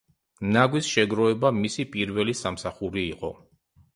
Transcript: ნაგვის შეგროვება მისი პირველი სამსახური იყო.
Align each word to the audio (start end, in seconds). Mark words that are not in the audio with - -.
ნაგვის 0.53 0.87
შეგროვება 0.93 1.51
მისი 1.57 1.85
პირველი 1.97 2.35
სამსახური 2.41 3.07
იყო. 3.13 3.33